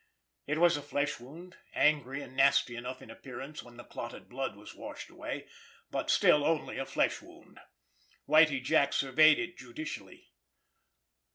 [0.47, 4.55] It was a flesh wound, angry and nasty enough in appearance when the clotted blood
[4.55, 5.47] was washed away,
[5.91, 7.59] but still only a flesh wound.
[8.25, 10.31] Whitie Jack surveyed it judicially.